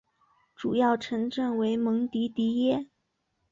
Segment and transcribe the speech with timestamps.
[0.55, 2.87] 主要城镇为蒙迪迪耶。